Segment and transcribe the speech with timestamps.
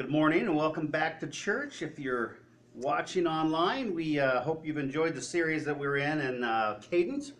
[0.00, 1.82] Good morning and welcome back to church.
[1.82, 2.38] If you're
[2.74, 7.32] watching online, we uh, hope you've enjoyed the series that we're in in uh, Cadence.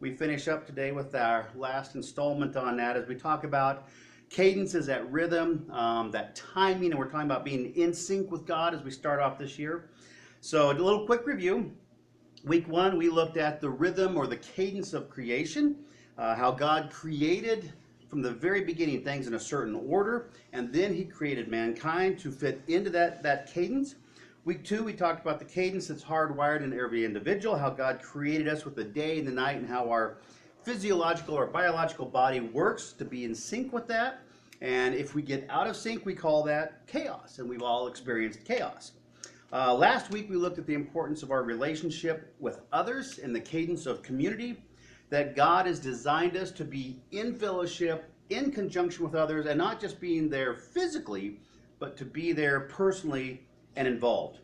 [0.00, 3.88] We finish up today with our last installment on that as we talk about
[4.30, 8.46] cadence is that rhythm, um, that timing, and we're talking about being in sync with
[8.46, 9.90] God as we start off this year.
[10.40, 11.70] So, a little quick review.
[12.44, 15.76] Week one, we looked at the rhythm or the cadence of creation,
[16.16, 17.74] uh, how God created
[18.16, 22.30] from the very beginning things in a certain order, and then he created mankind to
[22.30, 23.96] fit into that, that cadence.
[24.46, 28.48] Week two, we talked about the cadence that's hardwired in every individual, how God created
[28.48, 30.16] us with the day and the night, and how our
[30.62, 34.20] physiological or biological body works to be in sync with that.
[34.62, 38.46] And if we get out of sync, we call that chaos, and we've all experienced
[38.46, 38.92] chaos.
[39.52, 43.40] Uh, last week, we looked at the importance of our relationship with others and the
[43.40, 44.56] cadence of community
[45.10, 49.80] that God has designed us to be in fellowship, in conjunction with others, and not
[49.80, 51.40] just being there physically,
[51.78, 53.46] but to be there personally
[53.76, 54.40] and involved.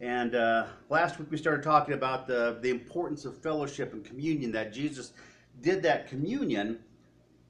[0.00, 4.52] And uh, last week we started talking about the, the importance of fellowship and communion,
[4.52, 5.12] that Jesus
[5.60, 6.78] did that communion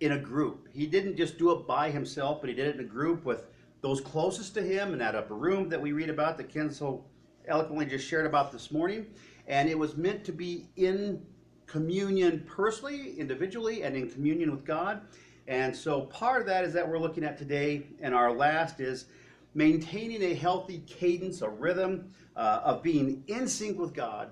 [0.01, 0.69] in a group.
[0.73, 3.45] He didn't just do it by himself, but he did it in a group with
[3.83, 7.05] those closest to him in that upper room that we read about, that Ken so
[7.47, 9.07] eloquently just shared about this morning.
[9.47, 11.25] And it was meant to be in
[11.71, 15.03] communion personally, individually, and in communion with God.
[15.47, 19.07] And so part of that is that we're looking at today, and our last is
[19.55, 24.31] maintaining a healthy cadence, a rhythm uh, of being in sync with God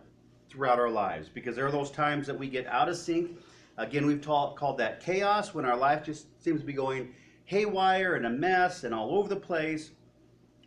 [0.49, 1.29] throughout our lives.
[1.29, 3.39] Because there are those times that we get out of sync.
[3.77, 8.15] Again, we've taught, called that chaos when our life just seems to be going haywire
[8.15, 9.91] and a mess and all over the place.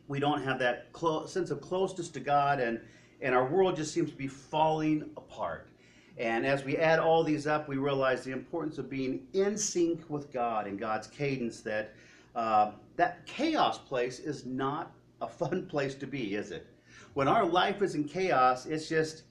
[0.08, 2.80] We don't have that clo- sense of closeness to God, and,
[3.22, 5.71] and our world just seems to be falling apart.
[6.18, 10.10] And as we add all these up, we realize the importance of being in sync
[10.10, 11.62] with God and God's cadence.
[11.62, 11.94] That
[12.36, 16.68] uh, that chaos place is not a fun place to be, is it?
[17.14, 19.24] When our life is in chaos, it's just,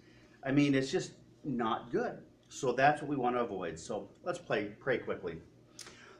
[0.45, 1.13] I mean, it's just
[1.45, 2.19] not good.
[2.49, 3.79] So that's what we want to avoid.
[3.79, 5.37] So let's play, pray quickly.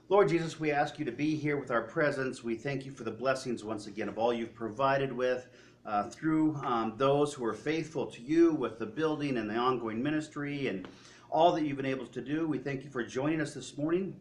[0.09, 2.43] Lord Jesus, we ask you to be here with our presence.
[2.43, 5.49] We thank you for the blessings once again of all you've provided with
[5.87, 10.03] uh, through um, those who are faithful to you with the building and the ongoing
[10.03, 10.87] ministry and
[11.31, 12.47] all that you've been able to do.
[12.47, 14.15] We thank you for joining us this morning.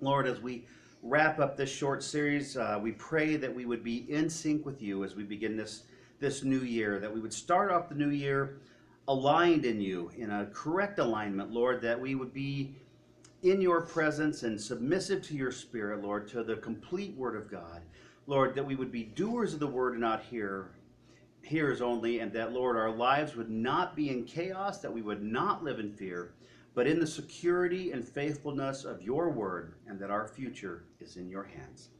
[0.00, 0.66] Lord, as we
[1.02, 4.82] wrap up this short series, uh, we pray that we would be in sync with
[4.82, 5.84] you as we begin this,
[6.20, 8.58] this new year, that we would start off the new year
[9.08, 12.74] aligned in you, in a correct alignment, Lord, that we would be
[13.42, 17.82] in your presence and submissive to your spirit, Lord, to the complete word of God.
[18.26, 20.70] Lord, that we would be doers of the word and not hear,
[21.46, 25.22] hearers only, and that, Lord, our lives would not be in chaos, that we would
[25.22, 26.34] not live in fear,
[26.74, 31.28] but in the security and faithfulness of your word, and that our future is in
[31.28, 31.90] your hands.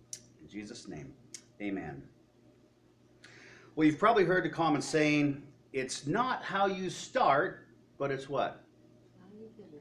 [0.42, 1.12] In Jesus' name,
[1.62, 2.02] amen.
[3.74, 5.42] Well, you've probably heard the common saying,
[5.72, 7.66] it's not how you start,
[7.98, 8.64] but it's what?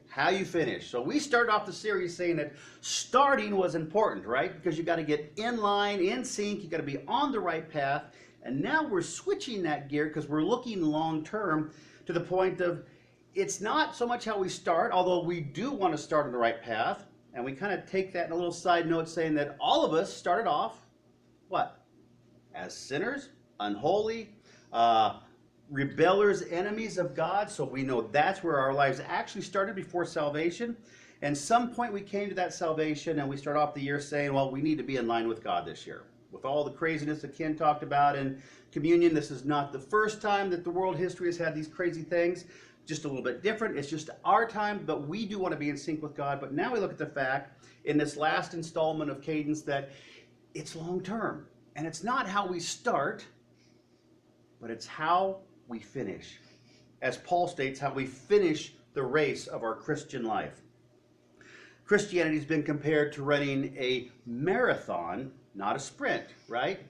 [0.08, 0.88] How you finish.
[0.88, 4.54] So we started off the series saying that starting was important, right?
[4.54, 7.40] Because you got to get in line, in sync, you got to be on the
[7.40, 8.04] right path.
[8.46, 11.72] And now we're switching that gear because we're looking long term
[12.06, 12.84] to the point of
[13.34, 16.38] it's not so much how we start, although we do want to start on the
[16.38, 17.06] right path.
[17.34, 19.92] And we kind of take that in a little side note saying that all of
[19.92, 20.86] us started off
[21.48, 21.84] what?
[22.54, 24.30] As sinners, unholy,
[24.72, 25.18] uh,
[25.68, 27.50] rebellers, enemies of God.
[27.50, 30.76] So we know that's where our lives actually started before salvation.
[31.20, 34.32] And some point we came to that salvation and we start off the year saying,
[34.32, 36.04] well, we need to be in line with God this year.
[36.32, 38.42] With all the craziness that Ken talked about in
[38.72, 42.02] communion, this is not the first time that the world history has had these crazy
[42.02, 42.44] things.
[42.84, 43.76] Just a little bit different.
[43.76, 46.40] It's just our time, but we do want to be in sync with God.
[46.40, 49.90] But now we look at the fact in this last installment of Cadence that
[50.54, 51.46] it's long term.
[51.74, 53.24] And it's not how we start,
[54.60, 55.38] but it's how
[55.68, 56.38] we finish.
[57.02, 60.62] As Paul states, how we finish the race of our Christian life.
[61.84, 66.80] Christianity has been compared to running a marathon, not a sprint, right?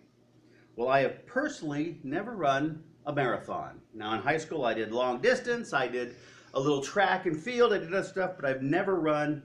[0.74, 3.80] Well, I have personally never run a marathon.
[3.94, 6.16] Now, in high school, I did long distance, I did
[6.52, 9.42] a little track and field, I did other stuff, but I've never run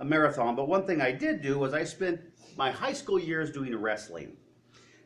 [0.00, 0.56] a marathon.
[0.56, 2.20] But one thing I did do was I spent
[2.56, 4.36] my high school years doing wrestling.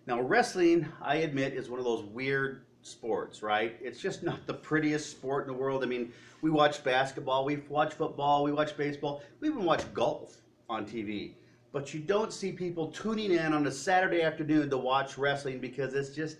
[0.07, 3.77] Now, wrestling, I admit, is one of those weird sports, right?
[3.81, 5.83] It's just not the prettiest sport in the world.
[5.83, 10.37] I mean, we watch basketball, we watch football, we watch baseball, we even watch golf
[10.69, 11.33] on TV.
[11.77, 15.93] But you don't see people tuning in on a Saturday afternoon to watch wrestling because
[15.93, 16.39] it's just,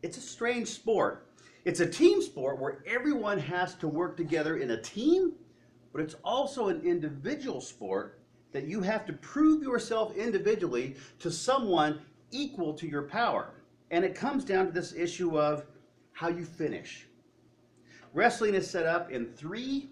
[0.00, 1.26] it's a strange sport.
[1.66, 5.34] It's a team sport where everyone has to work together in a team,
[5.92, 8.18] but it's also an individual sport
[8.52, 13.50] that you have to prove yourself individually to someone equal to your power.
[13.90, 15.66] And it comes down to this issue of
[16.12, 17.06] how you finish.
[18.14, 19.90] Wrestling is set up in three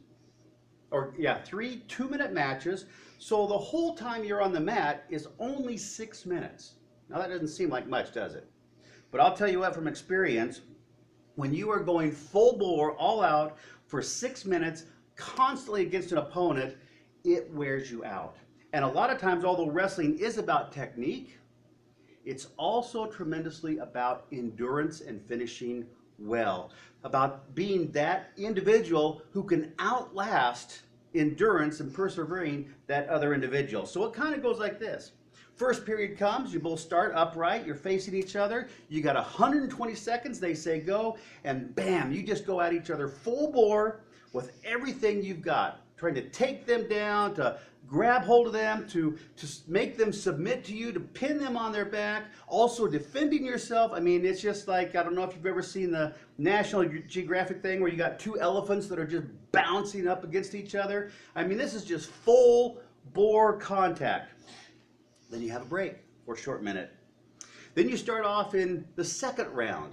[0.90, 2.86] or yeah, three two-minute matches.
[3.18, 6.74] So the whole time you're on the mat is only six minutes.
[7.08, 8.48] Now that doesn't seem like much, does it?
[9.10, 10.60] But I'll tell you what from experience,
[11.34, 14.84] when you are going full bore, all out for six minutes,
[15.16, 16.76] constantly against an opponent,
[17.24, 18.36] it wears you out.
[18.72, 21.38] And a lot of times, although wrestling is about technique,
[22.24, 25.86] it's also tremendously about endurance and finishing
[26.20, 26.70] well,
[27.02, 30.82] about being that individual who can outlast
[31.14, 33.86] endurance and persevering that other individual.
[33.86, 35.12] So it kind of goes like this.
[35.56, 40.40] First period comes, you both start upright, you're facing each other, you got 120 seconds,
[40.40, 44.00] they say go, and bam, you just go at each other full bore
[44.32, 49.18] with everything you've got, trying to take them down, to grab hold of them, to,
[49.36, 53.92] to make them submit to you, to pin them on their back, also defending yourself.
[53.92, 57.60] I mean, it's just like, I don't know if you've ever seen the National Geographic
[57.60, 61.10] thing where you got two elephants that are just bouncing up against each other.
[61.36, 62.80] I mean, this is just full
[63.12, 64.32] bore contact.
[65.30, 66.94] Then you have a break for a short minute.
[67.74, 69.92] Then you start off in the second round.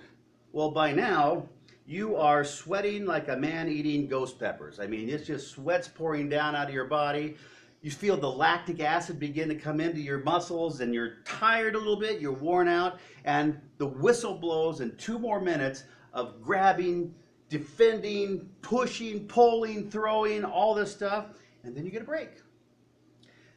[0.54, 1.50] Well, by now,
[1.88, 4.78] you are sweating like a man eating ghost peppers.
[4.78, 7.38] I mean, it's just sweat's pouring down out of your body.
[7.82, 11.78] You feel the lactic acid begin to come into your muscles, and you're tired a
[11.78, 17.16] little bit, you're worn out, and the whistle blows in two more minutes of grabbing,
[17.48, 21.28] defending, pushing, pulling, throwing, all this stuff,
[21.64, 22.32] and then you get a break.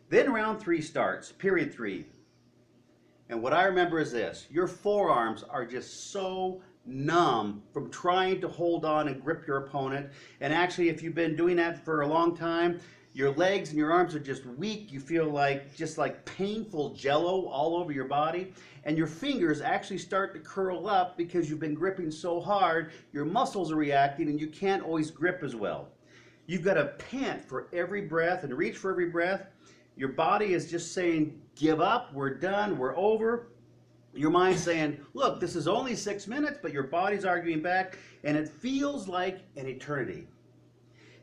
[0.09, 2.06] Then round three starts, period three.
[3.29, 8.48] And what I remember is this your forearms are just so numb from trying to
[8.48, 10.10] hold on and grip your opponent.
[10.40, 12.81] And actually, if you've been doing that for a long time,
[13.12, 14.92] your legs and your arms are just weak.
[14.92, 18.52] You feel like just like painful jello all over your body.
[18.84, 22.93] And your fingers actually start to curl up because you've been gripping so hard.
[23.12, 25.88] Your muscles are reacting and you can't always grip as well.
[26.46, 29.46] You've got to pant for every breath and reach for every breath.
[29.96, 33.48] Your body is just saying, give up, we're done, we're over.
[34.14, 38.36] Your mind's saying, look, this is only six minutes, but your body's arguing back, and
[38.36, 40.26] it feels like an eternity.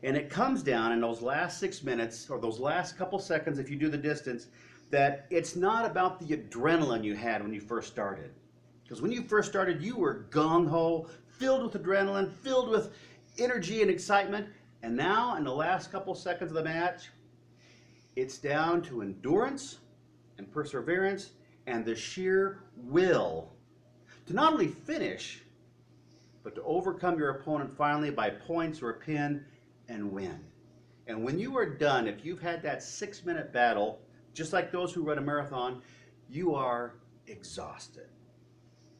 [0.02, 3.68] And it comes down in those last six minutes, or those last couple seconds, if
[3.68, 4.46] you do the distance,
[4.90, 8.30] that it's not about the adrenaline you had when you first started.
[8.82, 12.94] Because when you first started, you were gung ho, filled with adrenaline, filled with
[13.38, 14.46] energy and excitement.
[14.82, 17.10] And now, in the last couple seconds of the match,
[18.16, 19.78] it's down to endurance
[20.38, 21.32] and perseverance
[21.68, 23.52] and the sheer will
[24.26, 25.42] to not only finish,
[26.42, 29.44] but to overcome your opponent finally by points or a pin
[29.88, 30.40] and win.
[31.06, 34.00] And when you are done, if you've had that six minute battle,
[34.32, 35.82] just like those who run a marathon,
[36.30, 36.94] you are
[37.26, 38.08] exhausted,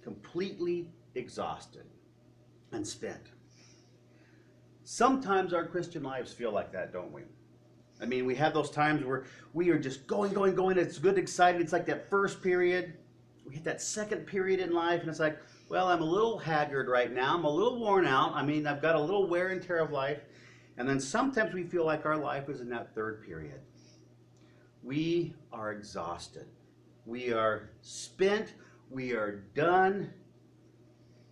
[0.02, 1.86] completely exhausted
[2.72, 3.30] and spent.
[4.84, 7.22] Sometimes our Christian lives feel like that, don't we?
[8.00, 9.24] I mean, we have those times where
[9.54, 10.78] we are just going, going, going.
[10.78, 11.60] It's good, excited.
[11.60, 12.94] It's like that first period.
[13.46, 16.88] We hit that second period in life, and it's like, well, I'm a little haggard
[16.88, 17.34] right now.
[17.34, 18.32] I'm a little worn out.
[18.34, 20.20] I mean, I've got a little wear and tear of life.
[20.76, 23.60] And then sometimes we feel like our life is in that third period.
[24.82, 26.46] We are exhausted.
[27.04, 28.54] We are spent.
[28.90, 30.12] We are done.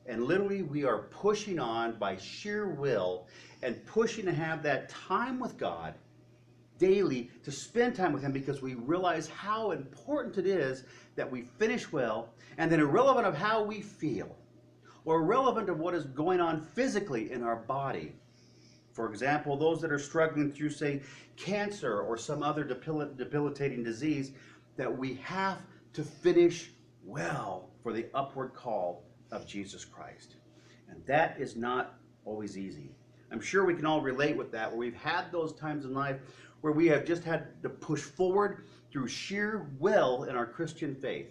[0.07, 3.27] And literally, we are pushing on by sheer will
[3.63, 5.95] and pushing to have that time with God
[6.79, 10.85] daily to spend time with Him because we realize how important it is
[11.17, 14.37] that we finish well and then irrelevant of how we feel
[15.05, 18.13] or irrelevant of what is going on physically in our body.
[18.93, 21.03] For example, those that are struggling through, say,
[21.37, 24.33] cancer or some other debil- debilitating disease,
[24.77, 26.73] that we have to finish
[27.05, 30.37] well for the upward call of Jesus Christ.
[30.89, 32.91] And that is not always easy.
[33.31, 36.21] I'm sure we can all relate with that, where we've had those times in life
[36.61, 41.29] where we have just had to push forward through sheer will in our Christian faith.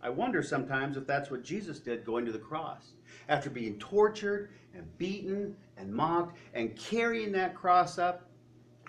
[0.00, 2.92] I wonder sometimes if that's what Jesus did going to the cross.
[3.28, 8.28] After being tortured and beaten and mocked and carrying that cross up,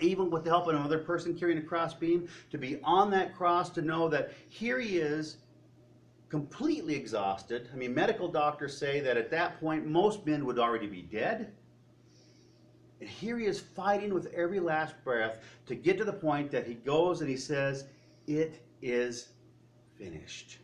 [0.02, 3.70] even with the help of another person carrying a crossbeam, to be on that cross,
[3.72, 5.38] to know that here he is,
[6.30, 7.68] completely exhausted.
[7.74, 11.52] I mean, medical doctors say that at that point, most men would already be dead.
[13.00, 16.68] And here he is fighting with every last breath to get to the point that
[16.68, 17.86] he goes and he says,
[18.28, 19.30] It is
[19.98, 20.60] finished.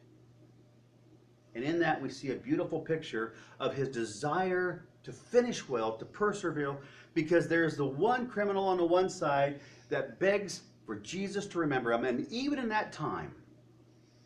[1.55, 6.05] And in that, we see a beautiful picture of his desire to finish well, to
[6.05, 6.75] persevere,
[7.13, 11.93] because there's the one criminal on the one side that begs for Jesus to remember
[11.93, 12.03] him.
[12.03, 13.33] And even in that time,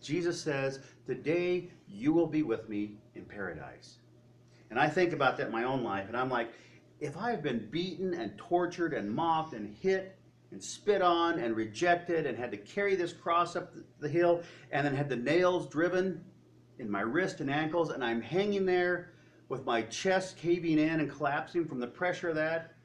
[0.01, 3.97] Jesus says, Today you will be with me in paradise.
[4.71, 6.51] And I think about that in my own life, and I'm like,
[6.99, 10.17] if I have been beaten and tortured and mocked and hit
[10.51, 14.41] and spit on and rejected and had to carry this cross up the hill
[14.71, 16.23] and then had the nails driven
[16.79, 19.11] in my wrist and ankles, and I'm hanging there
[19.49, 22.75] with my chest caving in and collapsing from the pressure of that,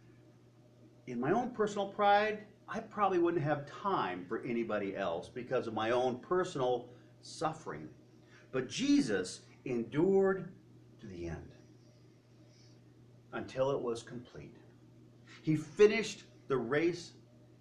[1.06, 5.74] in my own personal pride, I probably wouldn't have time for anybody else because of
[5.74, 6.88] my own personal
[7.20, 7.88] suffering.
[8.52, 10.50] But Jesus endured
[11.00, 11.53] to the end
[13.34, 14.56] until it was complete.
[15.42, 17.12] He finished the race,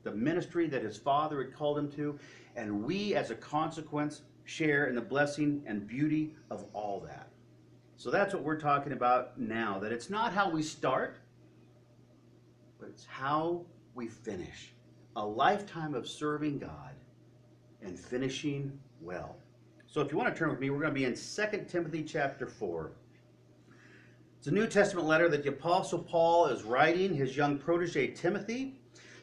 [0.04, 2.18] the ministry that his Father had called him to,
[2.56, 7.28] and we, as a consequence, share in the blessing and beauty of all that.
[7.98, 9.80] So that's what we're talking about now.
[9.80, 11.18] That it's not how we start,
[12.80, 13.66] but it's how
[13.96, 14.74] we finish.
[15.16, 16.96] A lifetime of serving God
[17.82, 19.36] and finishing well.
[19.86, 22.04] So if you want to turn with me, we're going to be in 2 Timothy
[22.04, 22.92] chapter 4.
[24.44, 28.76] It's a New Testament letter that the Apostle Paul is writing his young protege Timothy.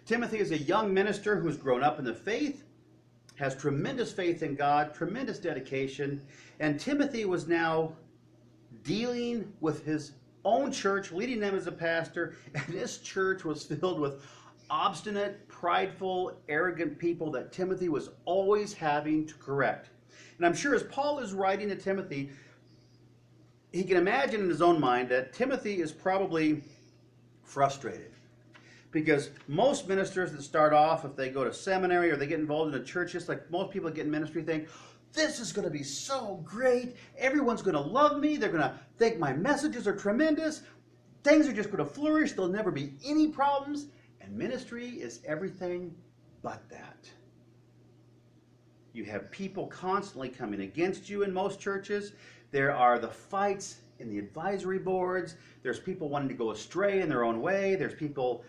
[0.07, 2.65] Timothy is a young minister who's grown up in the faith,
[3.35, 6.23] has tremendous faith in God, tremendous dedication,
[6.59, 7.93] and Timothy was now
[8.83, 10.13] dealing with his
[10.47, 14.25] own church, leading them as a pastor, and this church was filled with
[14.71, 19.91] obstinate, prideful, arrogant people that Timothy was always having to correct.
[20.39, 22.31] And I'm sure as Paul is writing to Timothy,
[23.73, 26.63] he can imagine in his own mind that Timothy is probably
[27.45, 28.13] frustrated.
[28.91, 32.75] Because most ministers that start off, if they go to seminary or they get involved
[32.75, 34.69] in a church, just like most people that get in ministry think,
[35.13, 36.97] this is going to be so great.
[37.19, 38.37] Everyone's going to love me.
[38.37, 40.63] They're going to think my messages are tremendous.
[41.23, 42.33] Things are just going to flourish.
[42.33, 43.87] There'll never be any problems.
[44.21, 45.95] And ministry is everything
[46.43, 47.09] but that.
[48.93, 52.13] You have people constantly coming against you in most churches.
[52.51, 55.37] There are the fights in the advisory boards.
[55.63, 57.77] There's people wanting to go astray in their own way.
[57.77, 58.45] There's people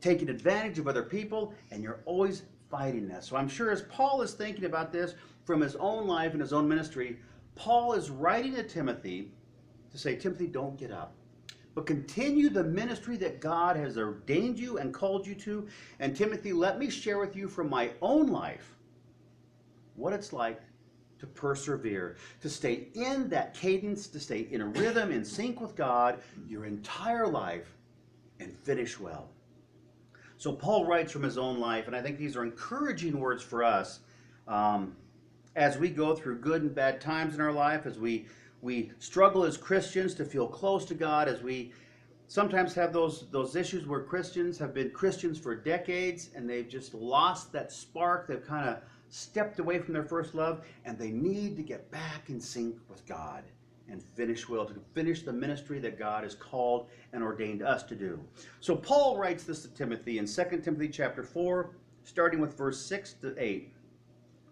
[0.00, 3.24] taking advantage of other people, and you're always fighting that.
[3.24, 6.52] So I'm sure as Paul is thinking about this, from his own life and his
[6.52, 7.18] own ministry,
[7.54, 9.30] Paul is writing to Timothy
[9.90, 11.14] to say, Timothy, don't get up.
[11.74, 15.66] But continue the ministry that God has ordained you and called you to.
[16.00, 18.76] And Timothy, let me share with you from my own life
[19.96, 20.60] what it's like
[21.22, 25.76] to persevere, to stay in that cadence, to stay in a rhythm, in sync with
[25.76, 27.76] God your entire life
[28.40, 29.28] and finish well.
[30.36, 33.62] So Paul writes from his own life, and I think these are encouraging words for
[33.62, 34.00] us.
[34.48, 34.96] Um,
[35.54, 38.26] as we go through good and bad times in our life, as we
[38.60, 41.72] we struggle as Christians to feel close to God, as we
[42.26, 46.94] sometimes have those those issues where Christians have been Christians for decades and they've just
[46.94, 48.26] lost that spark.
[48.26, 52.30] They've kind of stepped away from their first love, and they need to get back
[52.30, 53.44] in sync with God
[53.90, 57.94] and finish well, to finish the ministry that God has called and ordained us to
[57.94, 58.18] do.
[58.60, 63.12] So Paul writes this to Timothy in 2 Timothy chapter 4, starting with verse 6
[63.20, 63.74] to 8.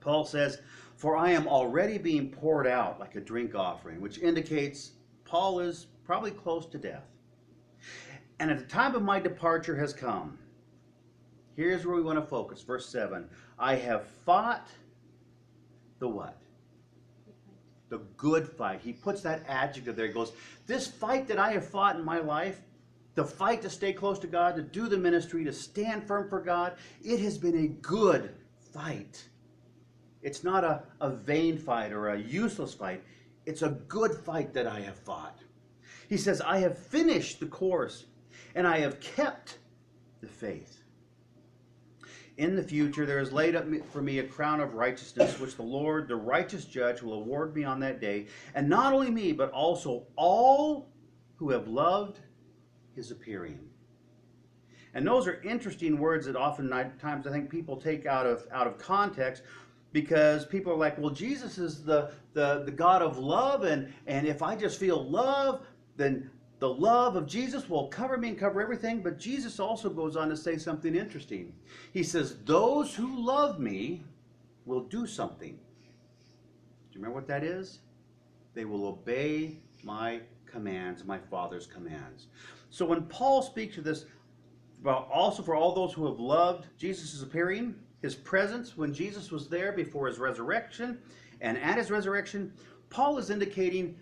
[0.01, 0.61] Paul says,
[0.95, 4.93] For I am already being poured out like a drink offering, which indicates
[5.25, 7.05] Paul is probably close to death.
[8.41, 10.39] And at the time of my departure has come.
[11.57, 12.63] Here's where we want to focus.
[12.63, 13.29] Verse 7
[13.61, 14.67] I have fought
[15.99, 16.39] the what?
[17.91, 18.81] The good fight.
[18.81, 20.07] He puts that adjective there.
[20.07, 20.33] He goes,
[20.67, 22.61] This fight that I have fought in my life,
[23.15, 26.41] the fight to stay close to God, to do the ministry, to stand firm for
[26.41, 26.75] God,
[27.05, 28.35] it has been a good
[28.73, 29.29] fight.
[30.23, 33.03] It's not a, a vain fight or a useless fight.
[33.45, 35.39] It's a good fight that I have fought.
[36.09, 38.07] He says, I have finished the course
[38.55, 39.59] and I have kept
[40.21, 40.80] the faith.
[42.41, 45.63] In the future, there is laid up for me a crown of righteousness, which the
[45.63, 48.29] Lord, the righteous judge, will award me on that day.
[48.55, 50.89] And not only me, but also all
[51.37, 52.21] who have loved
[52.97, 53.61] his appearing.
[54.95, 58.79] And those are interesting words that oftentimes I think people take out of out of
[58.79, 59.43] context
[59.93, 64.27] because people are like, well, Jesus is the, the, the God of love, and, and
[64.27, 65.61] if I just feel love,
[65.99, 66.31] then
[66.61, 69.01] the love of Jesus will cover me and cover everything.
[69.01, 71.55] But Jesus also goes on to say something interesting.
[71.93, 74.05] He says, Those who love me
[74.67, 75.53] will do something.
[75.53, 77.81] Do you remember what that is?
[78.55, 82.27] They will obey my commands, my Father's commands.
[82.69, 84.05] So when Paul speaks of this,
[84.83, 89.49] about also for all those who have loved Jesus' appearing, his presence when Jesus was
[89.49, 90.99] there before his resurrection,
[91.41, 92.53] and at his resurrection,
[92.91, 93.97] Paul is indicating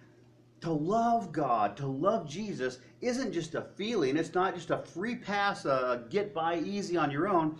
[0.60, 4.16] to love God, to love Jesus, isn't just a feeling.
[4.16, 7.56] It's not just a free pass, a get by easy on your own.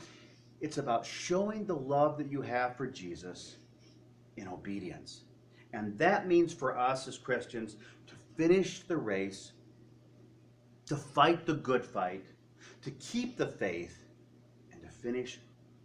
[0.60, 3.56] It's about showing the love that you have for Jesus
[4.36, 5.22] in obedience.
[5.72, 7.76] And that means for us as Christians
[8.06, 9.52] to finish the race,
[10.86, 12.24] to fight the good fight,
[12.82, 13.98] to keep the faith,
[14.72, 15.38] and to finish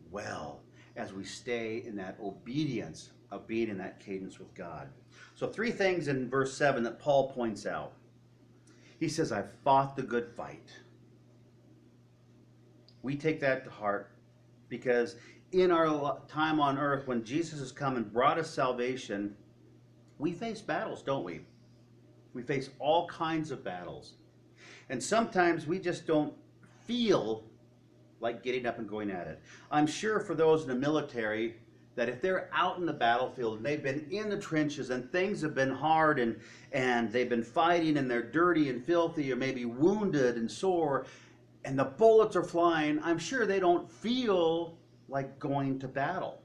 [0.09, 0.61] well
[0.95, 4.87] as we stay in that obedience of being in that cadence with God.
[5.35, 7.93] So, three things in verse 7 that Paul points out.
[8.99, 10.69] He says, I've fought the good fight.
[13.01, 14.11] We take that to heart
[14.69, 15.15] because
[15.51, 19.35] in our time on earth, when Jesus has come and brought us salvation,
[20.19, 21.41] we face battles, don't we?
[22.33, 24.13] We face all kinds of battles.
[24.89, 26.33] And sometimes we just don't
[26.85, 27.43] feel
[28.19, 29.41] like getting up and going at it.
[29.69, 31.55] I'm sure for those in the military
[31.95, 35.41] that if they're out in the battlefield and they've been in the trenches and things
[35.41, 36.39] have been hard and
[36.71, 41.05] and they've been fighting and they're dirty and filthy or maybe wounded and sore
[41.65, 46.41] and the bullets are flying, I'm sure they don't feel like going to battle.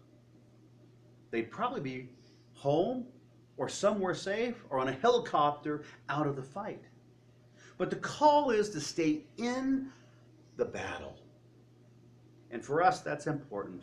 [1.30, 2.08] They'd probably be
[2.54, 3.06] home
[3.56, 6.84] or somewhere safe or on a helicopter out of the fight.
[7.76, 9.90] But the call is to stay in
[10.56, 11.16] the battle.
[12.50, 13.82] And for us, that's important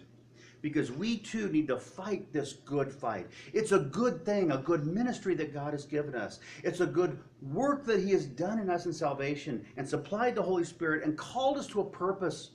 [0.65, 3.27] because we too need to fight this good fight.
[3.53, 6.39] It's a good thing, a good ministry that God has given us.
[6.63, 7.19] It's a good
[7.53, 11.15] work that He has done in us in salvation and supplied the Holy Spirit and
[11.15, 12.49] called us to a purpose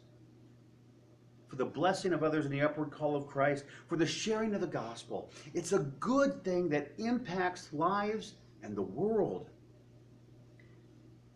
[1.47, 4.61] for the blessing of others in the upward call of Christ, for the sharing of
[4.61, 5.31] the gospel.
[5.55, 9.51] It's a good thing that impacts lives and the world.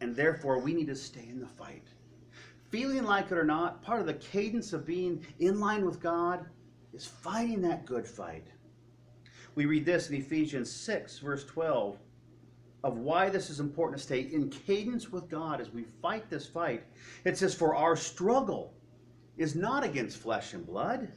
[0.01, 1.85] And therefore, we need to stay in the fight
[2.75, 6.45] feeling like it or not, part of the cadence of being in line with God
[6.95, 8.47] is fighting that good fight.
[9.55, 11.99] We read this in Ephesians 6, verse 12,
[12.83, 16.47] of why this is important to stay in cadence with God as we fight this
[16.47, 16.85] fight.
[17.25, 18.75] It says, For our struggle
[19.37, 21.09] is not against flesh and blood,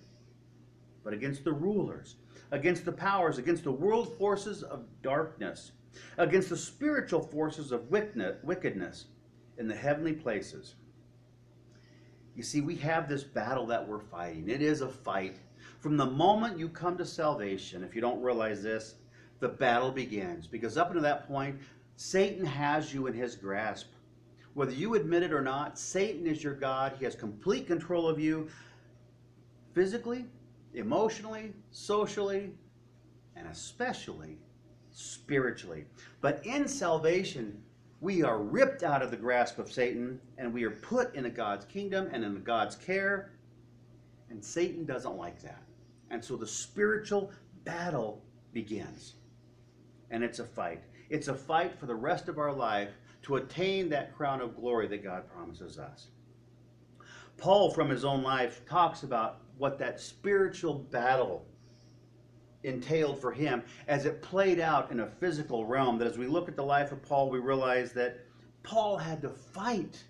[1.03, 2.15] but against the rulers,
[2.51, 5.71] against the powers, against the world forces of darkness,
[6.17, 9.05] against the spiritual forces of wickedness
[9.57, 10.75] in the heavenly places.
[12.35, 14.47] You see, we have this battle that we're fighting.
[14.47, 15.37] It is a fight.
[15.79, 18.95] From the moment you come to salvation, if you don't realize this,
[19.39, 20.47] the battle begins.
[20.47, 21.59] Because up until that point,
[21.95, 23.87] Satan has you in his grasp.
[24.53, 26.93] Whether you admit it or not, Satan is your God.
[26.97, 28.47] He has complete control of you
[29.73, 30.25] physically,
[30.73, 32.51] emotionally, socially,
[33.35, 34.37] and especially
[34.91, 35.85] spiritually.
[36.21, 37.61] But in salvation,
[38.01, 41.29] we are ripped out of the grasp of Satan and we are put in a
[41.29, 43.31] God's kingdom and in God's care.
[44.29, 45.63] And Satan doesn't like that.
[46.09, 47.31] And so the spiritual
[47.63, 49.15] battle begins.
[50.11, 50.81] And it's a fight.
[51.09, 52.91] It's a fight for the rest of our life
[53.23, 56.07] to attain that crown of glory that God promises us.
[57.37, 61.45] Paul, from his own life, talks about what that spiritual battle
[62.63, 65.97] entailed for him as it played out in a physical realm.
[65.97, 68.19] That as we look at the life of Paul, we realize that
[68.63, 70.03] Paul had to fight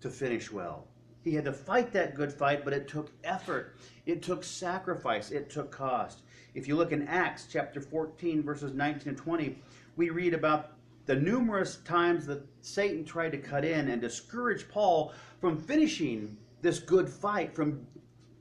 [0.00, 0.86] to finish well.
[1.24, 5.50] He had to fight that good fight, but it took effort, it took sacrifice, it
[5.50, 6.22] took cost.
[6.54, 9.58] If you look in Acts chapter 14, verses 19 and 20,
[9.96, 10.72] we read about
[11.06, 16.78] the numerous times that Satan tried to cut in and discourage Paul from finishing this
[16.78, 17.86] good fight, from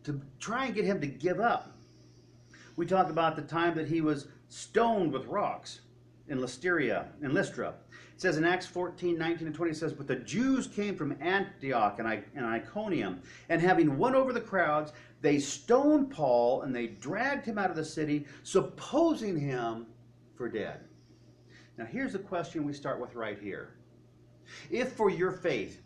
[0.03, 1.73] to try and get him to give up
[2.75, 5.81] we talk about the time that he was stoned with rocks
[6.27, 7.73] in Listeria, in Lystra.
[8.13, 11.17] It says in Acts 14, 19 and 20, it says, But the Jews came from
[11.19, 16.75] Antioch and, I, and Iconium, and having won over the crowds, they stoned Paul and
[16.75, 19.87] they dragged him out of the city, supposing him
[20.35, 20.81] for dead.
[21.77, 23.75] Now, here's the question we start with right here.
[24.69, 25.81] If for your faith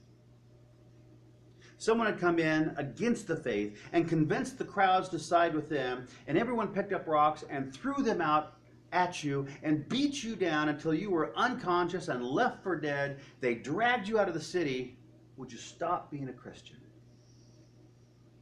[1.77, 6.07] someone had come in against the faith and convinced the crowds to side with them,
[6.27, 8.56] and everyone picked up rocks and threw them out
[8.91, 13.19] at you and beat you down until you were unconscious and left for dead.
[13.41, 14.97] They dragged you out of the city.
[15.37, 16.77] Would you stop being a Christian?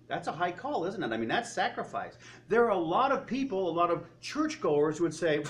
[0.07, 1.11] That's a high call, isn't it?
[1.11, 2.17] I mean, that's sacrifice.
[2.47, 5.43] There are a lot of people, a lot of churchgoers who would say,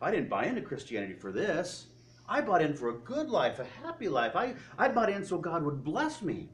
[0.00, 1.86] I didn't buy into Christianity for this.
[2.28, 4.36] I bought in for a good life, a happy life.
[4.36, 6.48] I, I bought in so God would bless me.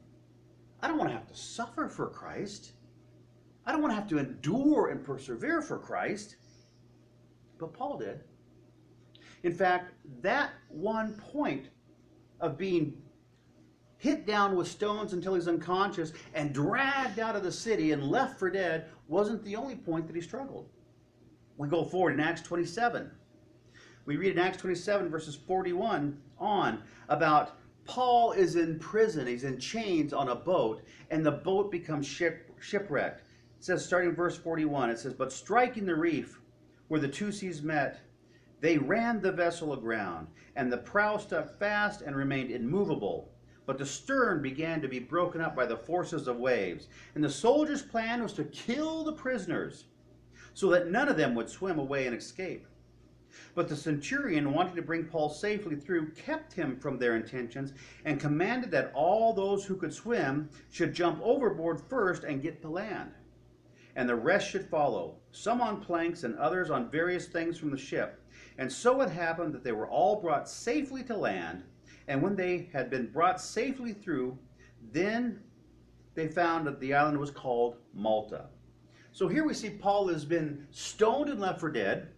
[0.81, 2.73] I don't want to have to suffer for Christ.
[3.65, 6.35] I don't want to have to endure and persevere for Christ.
[7.63, 8.19] But Paul did.
[9.43, 11.67] In fact, that one point
[12.41, 13.01] of being
[13.95, 18.37] hit down with stones until he's unconscious and dragged out of the city and left
[18.37, 20.67] for dead wasn't the only point that he struggled.
[21.55, 23.09] We go forward in Acts 27.
[24.05, 29.57] We read in Acts 27, verses 41 on, about Paul is in prison, he's in
[29.57, 33.21] chains on a boat, and the boat becomes ship, shipwrecked.
[33.21, 36.41] It says, starting verse 41, it says, But striking the reef
[36.87, 37.99] where the two seas met,
[38.61, 43.29] they ran the vessel aground, and the prow stuck fast and remained immovable.
[43.65, 46.87] But the stern began to be broken up by the forces of waves.
[47.15, 49.85] And the soldiers' plan was to kill the prisoners,
[50.53, 52.67] so that none of them would swim away and escape.
[53.55, 57.73] But the centurion, wanting to bring Paul safely through, kept him from their intentions
[58.05, 62.69] and commanded that all those who could swim should jump overboard first and get to
[62.69, 63.11] land.
[63.95, 67.77] And the rest should follow, some on planks and others on various things from the
[67.77, 68.19] ship.
[68.57, 71.63] And so it happened that they were all brought safely to land.
[72.07, 74.37] And when they had been brought safely through,
[74.91, 75.39] then
[76.15, 78.45] they found that the island was called Malta.
[79.11, 82.09] So here we see Paul has been stoned and left for dead.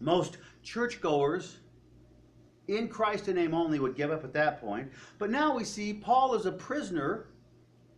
[0.00, 1.58] Most churchgoers
[2.68, 4.90] in Christ in name only would give up at that point.
[5.18, 7.26] But now we see Paul is a prisoner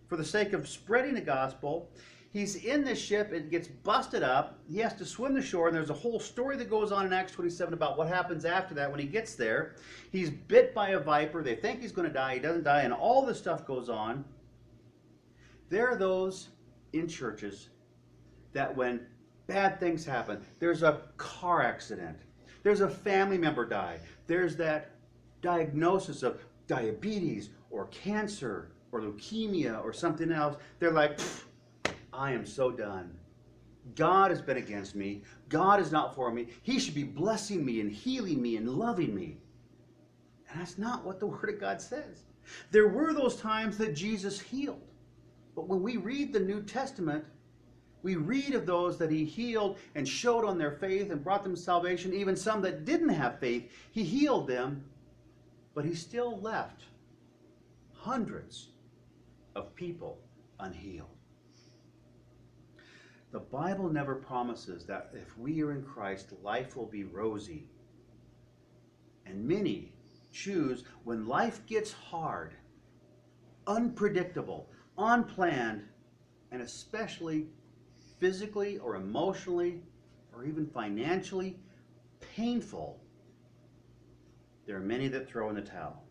[0.09, 1.91] for the sake of spreading the gospel.
[2.33, 4.61] He's in this ship, it gets busted up.
[4.71, 7.13] He has to swim the shore, and there's a whole story that goes on in
[7.13, 9.75] Acts 27 about what happens after that when he gets there.
[10.13, 11.43] He's bit by a viper.
[11.43, 12.35] They think he's going to die.
[12.35, 14.25] He doesn't die, and all this stuff goes on.
[15.71, 16.51] There are those
[16.93, 17.71] in churches
[18.53, 19.01] that when
[19.49, 22.17] bad things happen, there's a car accident,
[22.63, 24.93] there's a family member die, there's that
[25.43, 31.19] diagnosis of diabetes or cancer or leukemia or something else, they're like,
[32.21, 33.17] I am so done.
[33.97, 35.23] God has been against me.
[35.49, 36.49] God is not for me.
[36.61, 39.39] He should be blessing me and healing me and loving me.
[40.51, 42.25] And that's not what the Word of God says.
[42.73, 44.83] There were those times that Jesus healed.
[45.57, 47.25] But when we read the New Testament,
[48.03, 51.57] we read of those that he healed and showed on their faith and brought them
[51.57, 53.73] salvation, even some that didn't have faith.
[53.93, 54.85] He healed them,
[55.75, 56.83] but he still left
[57.95, 58.69] hundreds
[59.57, 60.19] of people
[60.59, 61.09] unhealed.
[63.33, 67.69] The Bible never promises that if we are in Christ, life will be rosy.
[69.25, 69.93] And many
[70.33, 72.55] choose when life gets hard,
[73.67, 75.85] unpredictable, unplanned,
[76.51, 77.47] and especially
[78.19, 79.81] physically or emotionally
[80.35, 81.57] or even financially
[82.35, 83.01] painful,
[84.67, 86.03] there are many that throw in the towel.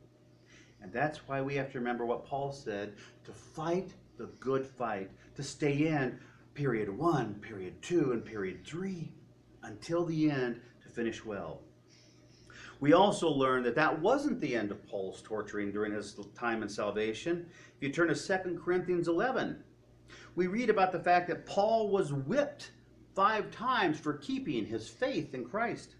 [0.81, 2.93] And that's why we have to remember what Paul said
[3.25, 6.19] to fight the good fight, to stay in
[6.59, 9.09] period one, period two, and period three
[9.63, 11.61] until the end to finish well.
[12.81, 16.67] We also learned that that wasn't the end of Paul's torturing during his time in
[16.67, 17.45] salvation.
[17.77, 19.63] If you turn to 2 Corinthians 11,
[20.35, 22.71] we read about the fact that Paul was whipped
[23.15, 25.95] five times for keeping his faith in Christ.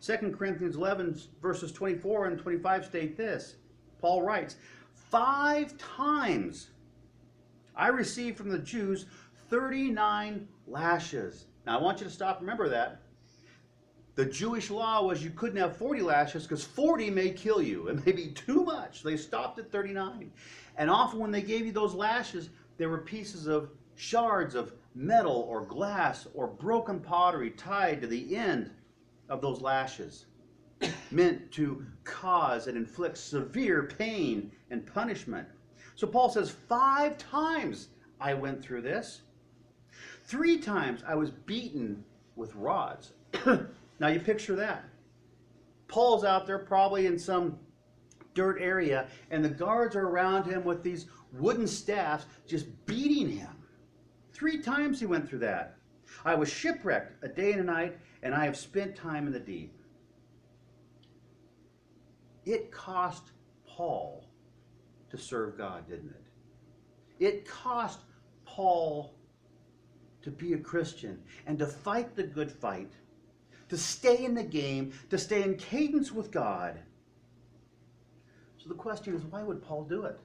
[0.00, 3.56] 2 Corinthians 11, verses 24 and 25 state this
[4.00, 4.54] Paul writes,
[4.94, 6.68] Five times
[7.74, 9.06] I received from the Jews
[9.48, 11.46] 39 lashes.
[11.66, 13.02] Now I want you to stop, remember that.
[14.14, 17.86] The Jewish law was you couldn't have 40 lashes because 40 may kill you.
[17.86, 19.04] It may be too much.
[19.04, 20.32] They stopped at 39.
[20.76, 25.46] And often when they gave you those lashes, there were pieces of shards of metal
[25.48, 28.70] or glass or broken pottery tied to the end
[29.28, 30.26] of those lashes,
[31.10, 35.46] meant to cause and inflict severe pain and punishment.
[35.94, 37.88] So Paul says, Five times
[38.20, 39.22] I went through this.
[40.28, 42.04] Three times I was beaten
[42.36, 43.14] with rods.
[43.46, 44.84] now you picture that.
[45.88, 47.58] Paul's out there probably in some
[48.34, 53.48] dirt area, and the guards are around him with these wooden staffs just beating him.
[54.34, 55.78] Three times he went through that.
[56.26, 59.40] I was shipwrecked a day and a night, and I have spent time in the
[59.40, 59.72] deep.
[62.44, 63.30] It cost
[63.66, 64.28] Paul
[65.08, 67.24] to serve God, didn't it?
[67.24, 68.00] It cost
[68.44, 69.14] Paul
[70.22, 72.92] to be a Christian and to fight the good fight,
[73.68, 76.78] to stay in the game, to stay in cadence with God.
[78.58, 80.18] So the question is why would Paul do it?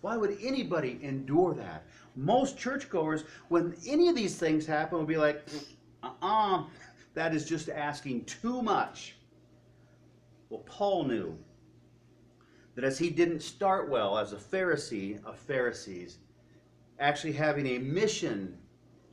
[0.00, 1.84] Why would anybody endure that?
[2.14, 5.42] Most churchgoers, when any of these things happen, will be like,
[6.02, 6.64] uh uh-uh, uh,
[7.14, 9.16] that is just asking too much.
[10.50, 11.36] Well, Paul knew
[12.74, 16.18] that as he didn't start well as a Pharisee of Pharisees,
[16.98, 18.56] actually having a mission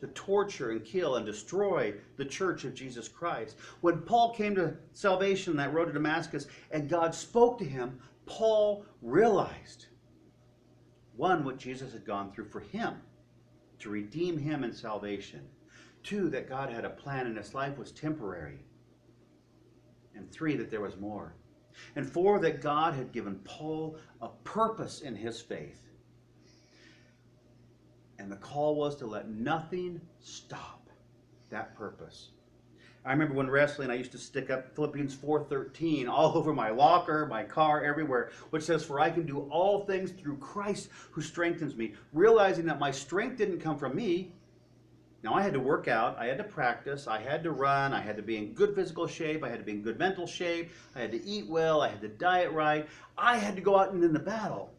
[0.03, 3.55] to torture and kill and destroy the church of Jesus Christ.
[3.79, 7.97] When Paul came to salvation, on that road to Damascus, and God spoke to him,
[8.25, 9.85] Paul realized
[11.15, 12.95] one, what Jesus had gone through for him
[13.79, 15.41] to redeem him in salvation.
[16.03, 18.59] Two, that God had a plan and his life was temporary.
[20.15, 21.33] And three, that there was more.
[21.95, 25.92] And four, that God had given Paul a purpose in his faith.
[28.23, 30.89] And the call was to let nothing stop
[31.49, 32.29] that purpose.
[33.03, 37.25] I remember when wrestling, I used to stick up Philippians 4:13 all over my locker,
[37.25, 41.75] my car, everywhere, which says, "For I can do all things through Christ who strengthens
[41.75, 44.31] me." Realizing that my strength didn't come from me.
[45.21, 47.99] Now I had to work out, I had to practice, I had to run, I
[47.99, 50.71] had to be in good physical shape, I had to be in good mental shape,
[50.95, 52.88] I had to eat well, I had to diet right.
[53.17, 54.73] I had to go out and in the battle.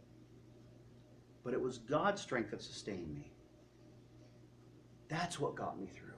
[1.44, 3.33] But it was God's strength that sustained me.
[5.14, 6.14] That's what got me through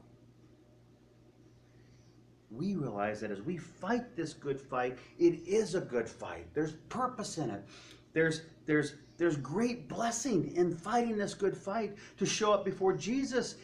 [2.56, 6.46] we realize that as we fight this good fight, it is a good fight.
[6.54, 7.64] There's purpose in it.
[8.12, 13.56] There's there's there's great blessing in fighting this good fight to show up before Jesus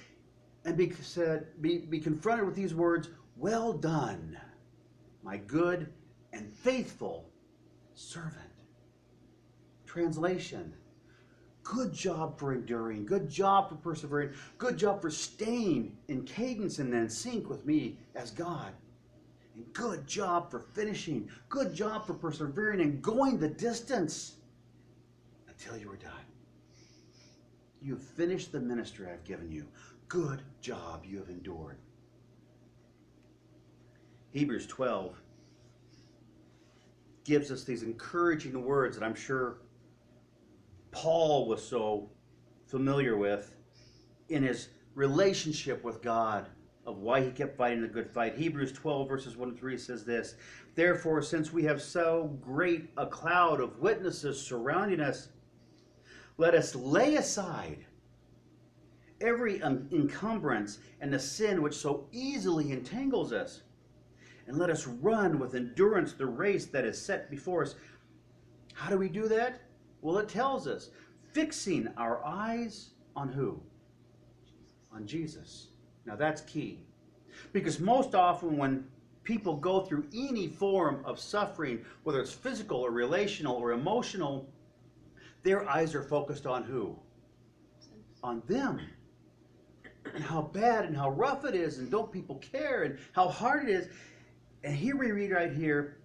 [0.65, 4.39] and be said be, be confronted with these words, well done,
[5.23, 5.93] my good
[6.33, 7.29] and faithful
[7.95, 8.37] servant.
[9.87, 10.73] Translation.
[11.65, 16.93] Good job for enduring, good job for persevering, good job for staying in cadence and
[16.93, 18.73] then sync with me as God.
[19.55, 24.37] And good job for finishing, good job for persevering and going the distance
[25.47, 26.13] until you were done.
[27.81, 29.67] You have finished the ministry I've given you.
[30.09, 31.77] Good job you have endured.
[34.31, 35.15] Hebrews 12
[37.25, 39.59] gives us these encouraging words that I'm sure
[40.93, 42.11] Paul was so
[42.67, 43.55] familiar with
[44.29, 46.49] in his relationship with God
[46.87, 48.37] of why he kept fighting the good fight.
[48.37, 50.35] Hebrews 12, verses 1 to 3 says this
[50.75, 55.29] Therefore, since we have so great a cloud of witnesses surrounding us,
[56.39, 57.85] let us lay aside
[59.21, 63.63] every encumbrance and the sin which so easily entangles us.
[64.49, 67.77] And let us run with endurance the race that is set before us.
[68.75, 69.61] How do we do that?
[70.03, 70.91] Well, it tells us
[71.33, 73.61] fixing our eyes on who?
[74.93, 75.69] On Jesus.
[76.05, 76.85] Now that's key.
[77.53, 78.85] Because most often when
[79.23, 84.51] people go through any form of suffering, whether it's physical or relational or emotional,
[85.45, 86.99] their eyes are focused on who?
[88.23, 88.81] On them.
[90.15, 93.69] And how bad and how rough it is, and don't people care, and how hard
[93.69, 93.89] it is.
[94.65, 96.03] And here we read right here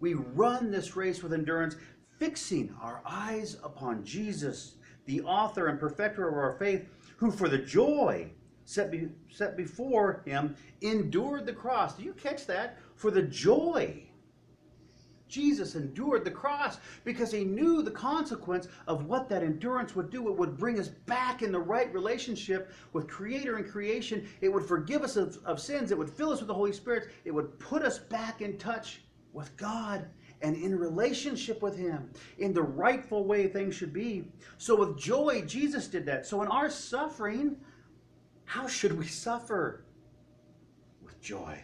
[0.00, 1.76] we run this race with endurance,
[2.18, 4.74] fixing our eyes upon Jesus,
[5.06, 8.30] the author and perfecter of our faith, who for the joy
[8.64, 11.96] set, be, set before him endured the cross.
[11.96, 12.78] Do you catch that?
[12.96, 14.04] For the joy.
[15.28, 20.28] Jesus endured the cross because he knew the consequence of what that endurance would do.
[20.28, 24.26] It would bring us back in the right relationship with Creator and creation.
[24.40, 25.90] It would forgive us of, of sins.
[25.90, 27.10] It would fill us with the Holy Spirit.
[27.24, 29.02] It would put us back in touch
[29.32, 30.08] with God
[30.42, 34.24] and in relationship with Him in the rightful way things should be.
[34.56, 36.26] So, with joy, Jesus did that.
[36.26, 37.56] So, in our suffering,
[38.44, 39.84] how should we suffer?
[41.02, 41.58] With joy,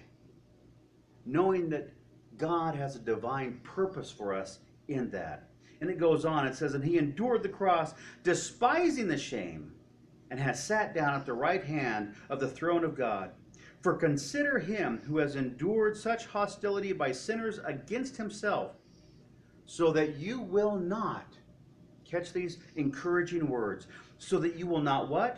[1.25, 1.91] knowing that
[2.37, 4.59] God has a divine purpose for us
[4.89, 5.49] in that.
[5.81, 9.73] And it goes on, it says, And He endured the cross, despising the shame,
[10.31, 13.31] and has sat down at the right hand of the throne of God.
[13.85, 18.77] For consider him who has endured such hostility by sinners against himself,
[19.66, 21.27] so that you will not,
[22.07, 25.37] catch these encouraging words, so that you will not what?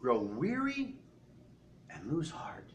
[0.00, 0.94] Grow weary
[1.90, 2.72] and lose heart.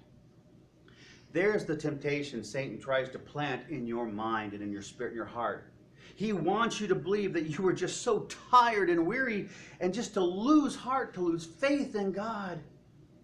[1.31, 5.17] There's the temptation Satan tries to plant in your mind and in your spirit and
[5.17, 5.73] your heart.
[6.15, 10.13] He wants you to believe that you are just so tired and weary and just
[10.13, 12.59] to lose heart, to lose faith in God.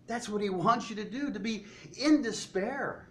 [0.10, 3.10] That's what he wants you to do, to be in despair.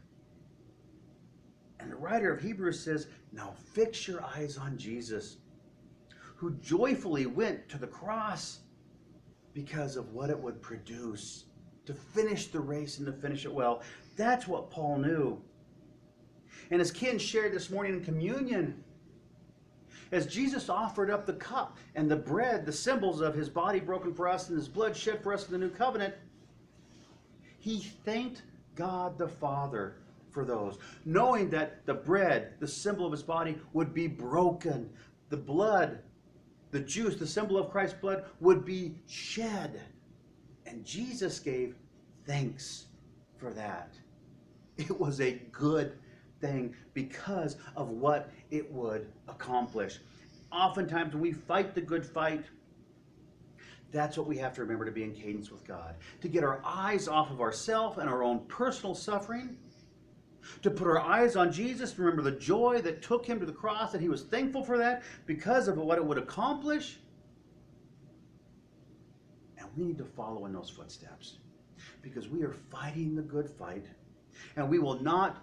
[1.78, 5.36] And the writer of Hebrews says, Now fix your eyes on Jesus,
[6.34, 8.58] who joyfully went to the cross
[9.54, 11.44] because of what it would produce
[11.86, 13.80] to finish the race and to finish it well.
[14.16, 15.40] That's what Paul knew.
[16.72, 18.82] And as Ken shared this morning in communion,
[20.10, 24.12] as Jesus offered up the cup and the bread, the symbols of his body broken
[24.12, 26.14] for us and his blood shed for us in the new covenant,
[27.58, 28.42] he thanked
[28.74, 29.96] God the Father
[30.30, 34.88] for those, knowing that the bread, the symbol of his body, would be broken.
[35.30, 35.98] The blood,
[36.70, 39.80] the juice, the symbol of Christ's blood, would be shed.
[40.66, 41.74] And Jesus gave
[42.26, 42.86] thanks
[43.36, 43.94] for that.
[44.76, 45.98] It was a good
[46.40, 49.98] thing because of what it would accomplish.
[50.52, 52.44] Oftentimes, we fight the good fight,
[53.90, 55.94] that's what we have to remember to be in cadence with God.
[56.20, 59.56] To get our eyes off of ourselves and our own personal suffering.
[60.62, 63.92] To put our eyes on Jesus, remember the joy that took him to the cross,
[63.92, 66.98] that he was thankful for that because of what it would accomplish.
[69.58, 71.38] And we need to follow in those footsteps
[72.02, 73.86] because we are fighting the good fight.
[74.56, 75.38] And we will not,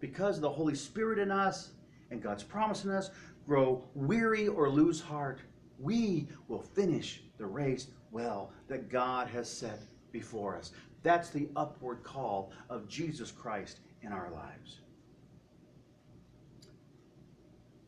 [0.00, 1.70] because of the Holy Spirit in us
[2.10, 3.10] and God's promise in us,
[3.46, 5.40] grow weary or lose heart.
[5.78, 9.80] We will finish the race well that God has set
[10.12, 10.70] before us.
[11.02, 14.78] That's the upward call of Jesus Christ in our lives.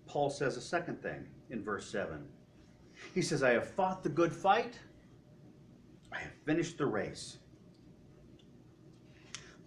[0.09, 2.27] Paul says a second thing in verse 7.
[3.15, 4.77] He says, I have fought the good fight,
[6.13, 7.39] I have finished the race.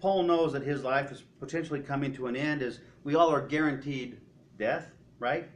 [0.02, 3.42] Paul knows that his life is potentially coming to an end as we all are
[3.42, 4.20] guaranteed
[4.60, 5.50] death, right?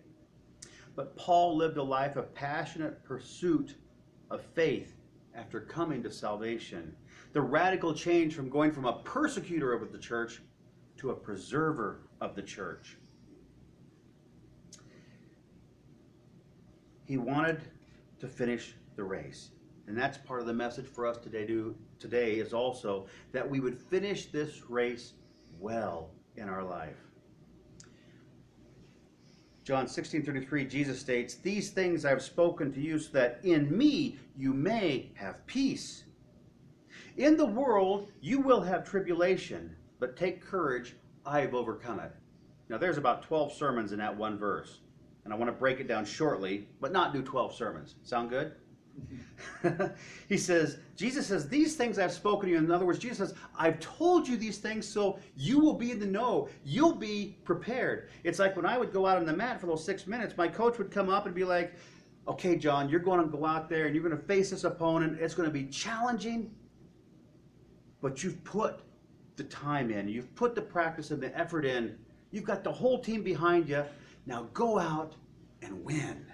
[0.95, 3.75] But Paul lived a life of passionate pursuit
[4.31, 4.95] of faith
[5.35, 6.95] after coming to salvation.
[7.33, 10.41] The radical change from going from a persecutor of the church
[10.97, 12.97] to a preserver of the church.
[17.05, 17.61] He wanted
[18.19, 19.51] to finish the race.
[19.87, 23.59] And that's part of the message for us today do today is also that we
[23.59, 25.13] would finish this race
[25.59, 27.10] well in our life.
[29.63, 34.17] John 16 33, Jesus states, These things I've spoken to you so that in me
[34.35, 36.03] you may have peace.
[37.17, 40.95] In the world you will have tribulation, but take courage,
[41.25, 42.11] I've overcome it.
[42.69, 44.79] Now there's about 12 sermons in that one verse.
[45.23, 47.95] And I want to break it down shortly, but not do 12 sermons.
[48.01, 48.53] Sound good?
[50.29, 52.57] he says, Jesus says, These things I've spoken to you.
[52.57, 55.99] In other words, Jesus says, I've told you these things so you will be in
[55.99, 56.49] the know.
[56.63, 58.09] You'll be prepared.
[58.23, 60.47] It's like when I would go out on the mat for those six minutes, my
[60.47, 61.73] coach would come up and be like,
[62.27, 65.19] Okay, John, you're going to go out there and you're going to face this opponent.
[65.19, 66.51] It's going to be challenging,
[68.01, 68.81] but you've put
[69.37, 71.97] the time in, you've put the practice and the effort in,
[72.29, 73.83] you've got the whole team behind you.
[74.27, 75.15] Now go out
[75.63, 76.30] and win.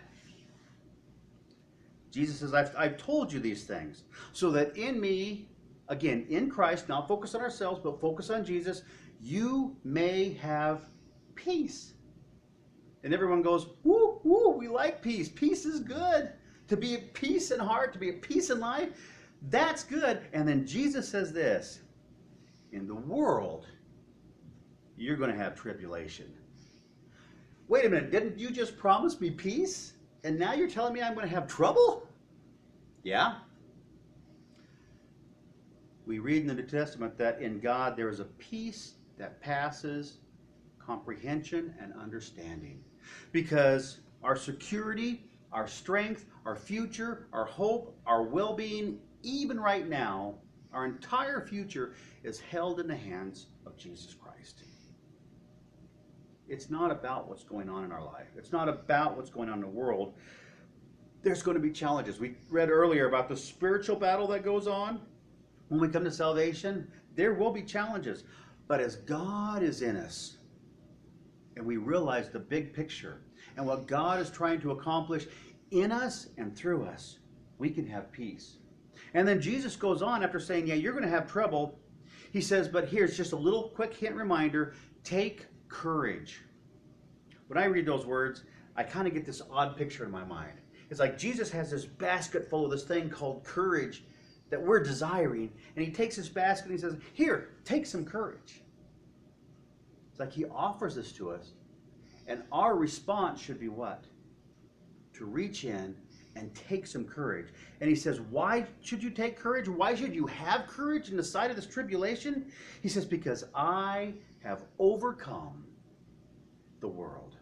[2.12, 5.50] Jesus says, I've, I've told you these things so that in me,
[5.90, 8.84] again, in Christ, not focus on ourselves, but focus on Jesus,
[9.22, 10.90] you may have
[11.36, 11.94] peace.
[13.04, 15.30] And everyone goes, woo, woo, we like peace.
[15.30, 16.32] Peace is good.
[16.68, 18.90] To be at peace in heart, to be at peace in life,
[19.50, 20.22] that's good.
[20.34, 21.80] And then Jesus says this
[22.72, 23.68] In the world,
[24.98, 26.34] you're going to have tribulation.
[27.68, 29.94] Wait a minute, didn't you just promise me peace?
[30.24, 32.08] And now you're telling me I'm going to have trouble?
[33.04, 33.36] Yeah?
[36.06, 40.18] We read in the New Testament that in God there is a peace that passes
[40.80, 42.82] comprehension and understanding.
[43.32, 50.36] Because our security, our strength, our future, our hope, our well being, even right now,
[50.74, 54.27] our entire future is held in the hands of Jesus Christ.
[56.50, 58.28] It's not about what's going on in our life.
[58.38, 60.14] It's not about what's going on in the world.
[61.24, 62.20] There's going to be challenges.
[62.20, 65.02] We read earlier about the spiritual battle that goes on.
[65.68, 68.24] When we come to salvation, there will be challenges.
[68.68, 70.38] But as God is in us,
[71.58, 73.22] and we realize the big picture
[73.58, 75.26] and what God is trying to accomplish
[75.72, 77.18] in us and through us,
[77.58, 78.58] we can have peace.
[79.14, 81.80] And then Jesus goes on after saying, Yeah, you're going to have trouble.
[82.32, 86.42] He says, But here's just a little quick hint reminder take courage.
[87.48, 88.44] When I read those words,
[88.76, 90.54] I kind of get this odd picture in my mind.
[90.90, 94.04] It's like Jesus has this basket full of this thing called courage
[94.50, 98.62] that we're desiring, and he takes this basket and he says, Here, take some courage.
[100.10, 101.52] It's like he offers this to us,
[102.28, 104.06] and our response should be what?
[105.14, 105.96] To reach in
[106.36, 107.48] and take some courage.
[107.82, 109.68] And he says, Why should you take courage?
[109.68, 112.52] Why should you have courage in the sight of this tribulation?
[112.82, 114.14] He says, Because I
[114.48, 115.66] have overcome
[116.80, 117.36] the world.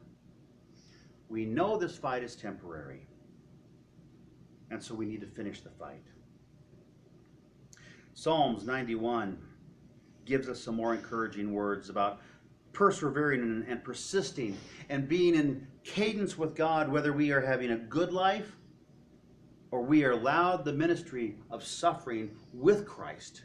[1.29, 3.07] We know this fight is temporary,
[4.71, 6.03] and so we need to finish the fight.
[8.15, 9.37] Psalms 91
[10.25, 12.21] gives us some more encouraging words about
[12.73, 14.57] persevering and, persisting
[14.89, 18.57] and being in cadence with God, whether we are having a good life
[19.69, 23.43] or we are allowed the ministry of suffering with Christ.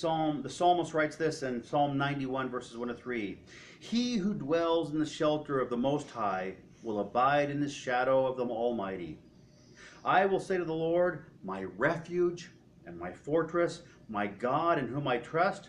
[0.00, 3.38] Psalm, the psalmist writes this in Psalm 91, verses 1 to 3.
[3.80, 8.24] He who dwells in the shelter of the Most High will abide in the shadow
[8.24, 9.18] of the Almighty.
[10.02, 12.50] I will say to the Lord, my refuge
[12.86, 15.68] and my fortress, my God in whom I trust.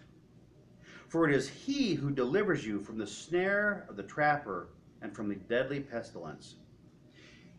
[1.09, 4.69] For it is he who delivers you from the snare of the trapper
[5.01, 6.55] and from the deadly pestilence.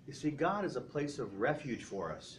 [0.07, 2.39] You see, God is a place of refuge for us.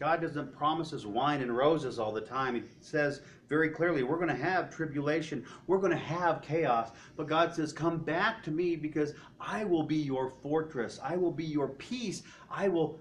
[0.00, 2.54] God doesn't promise us wine and roses all the time.
[2.54, 3.20] He says
[3.50, 6.90] very clearly, we're going to have tribulation, we're going to have chaos.
[7.18, 11.30] But God says, Come back to me because I will be your fortress, I will
[11.30, 12.98] be your peace, I will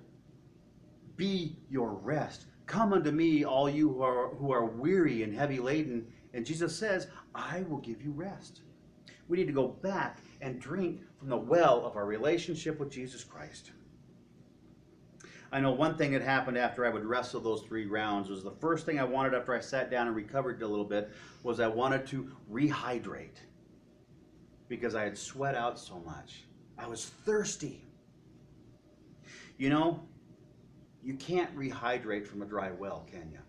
[1.16, 2.48] be your rest.
[2.66, 6.06] Come unto me, all you who are, who are weary and heavy laden.
[6.34, 8.62] And Jesus says, I will give you rest.
[9.30, 13.24] We need to go back and drink from the well of our relationship with Jesus
[13.24, 13.72] Christ.
[15.52, 18.52] I know one thing that happened after I would wrestle those three rounds was the
[18.52, 21.12] first thing I wanted after I sat down and recovered a little bit
[21.44, 23.38] was I wanted to rehydrate
[24.68, 26.44] because I had sweat out so much.
[26.78, 27.84] I was thirsty.
[29.58, 30.04] You know,
[31.04, 33.40] you can't rehydrate from a dry well, can you?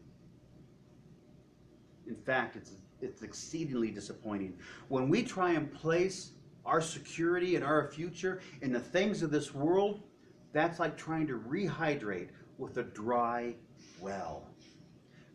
[2.07, 2.73] In fact, it's
[3.03, 4.59] it's exceedingly disappointing.
[4.89, 6.33] When we try and place
[6.67, 10.03] our security and our future in the things of this world,
[10.53, 12.29] that's like trying to rehydrate
[12.59, 13.55] with a dry
[14.01, 14.45] well.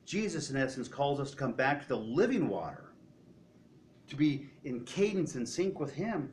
[0.05, 2.91] Jesus, in essence, calls us to come back to the living water,
[4.07, 6.31] to be in cadence and sync with Him.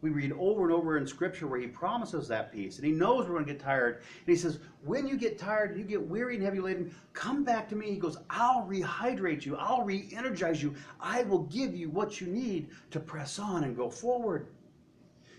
[0.00, 3.26] We read over and over in Scripture where He promises that peace, and He knows
[3.26, 3.96] we're going to get tired.
[3.96, 7.68] And He says, When you get tired, you get weary and heavy laden, come back
[7.70, 7.90] to me.
[7.90, 12.28] He goes, I'll rehydrate you, I'll re energize you, I will give you what you
[12.28, 14.46] need to press on and go forward.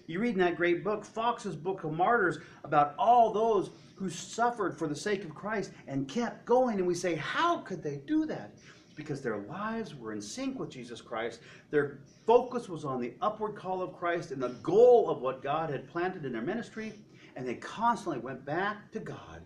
[0.08, 4.78] You read in that great book, Fox's Book of Martyrs, about all those who suffered
[4.78, 6.78] for the sake of Christ and kept going.
[6.78, 8.51] And we say, How could they do that?
[8.97, 11.39] because their lives were in sync with Jesus Christ.
[11.70, 15.70] Their focus was on the upward call of Christ and the goal of what God
[15.70, 16.93] had planted in their ministry.
[17.36, 19.41] And they constantly went back to God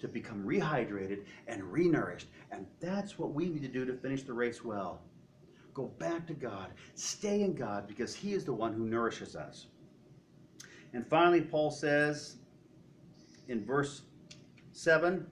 [0.00, 2.26] to become rehydrated and renourished.
[2.52, 5.00] And that's what we need to do to finish the race well.
[5.72, 9.66] Go back to God, stay in God, because He is the one who nourishes us.
[10.92, 12.36] And finally, Paul says
[13.48, 14.02] in verse
[14.72, 15.26] 7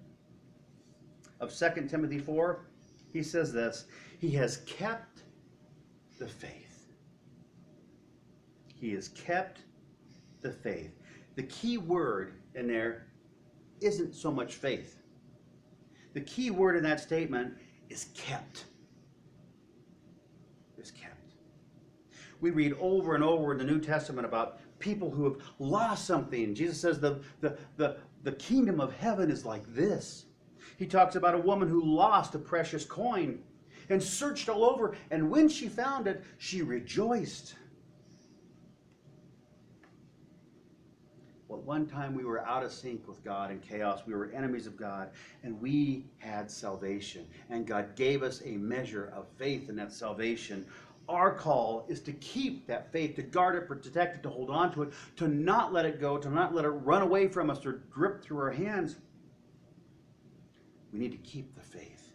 [1.41, 2.69] of 2 Timothy 4
[3.13, 3.87] he says this
[4.19, 5.23] He has kept
[6.19, 6.87] the faith.
[8.75, 9.63] He has kept
[10.41, 10.93] the faith.
[11.35, 13.07] The key word in there
[13.81, 14.97] isn't so much faith.
[16.15, 17.55] The key word in that statement
[17.89, 18.65] is kept.
[20.79, 21.15] Is kept.
[22.41, 26.55] We read over and over in the New Testament about people who have lost something.
[26.55, 30.27] Jesus says the, the, the, the kingdom of heaven is like this.
[30.77, 33.41] He talks about a woman who lost a precious coin
[33.91, 37.55] and searched all over, and when she found it, she rejoiced.
[41.49, 44.03] Well, one time we were out of sync with God in chaos.
[44.07, 45.09] We were enemies of God,
[45.43, 47.27] and we had salvation.
[47.49, 50.67] And God gave us a measure of faith in that salvation.
[51.09, 54.73] Our call is to keep that faith, to guard it, protect it, to hold on
[54.75, 57.65] to it, to not let it go, to not let it run away from us
[57.65, 58.97] or drip through our hands
[60.93, 62.13] we need to keep the faith.